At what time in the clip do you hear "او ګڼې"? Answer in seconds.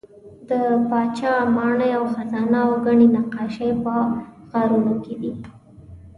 2.65-3.07